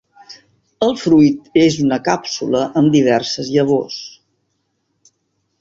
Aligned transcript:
El 0.85 0.93
fruit 1.01 1.59
és 1.65 1.77
una 1.83 2.01
càpsula 2.09 2.63
amb 2.83 2.97
diverses 2.97 3.55
llavors. 3.59 4.03